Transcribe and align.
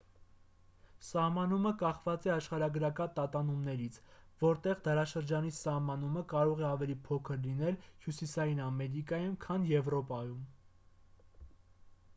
սահմանումը 1.07 1.71
կախված 1.81 2.23
է 2.29 2.31
աշխարհագրական 2.35 3.11
տատանումներից 3.19 3.99
որտեղ 4.45 4.81
դարաշրջանի 4.89 5.53
սահմանը 5.59 6.25
կարող 6.35 6.65
է 6.67 6.67
ավելի 6.73 6.97
փոքր 7.09 7.39
լինել 7.47 7.79
հյուսիսային 8.09 8.65
ամերիկայում 8.73 9.39
քան 9.49 9.69
եվրոպայում 9.77 10.43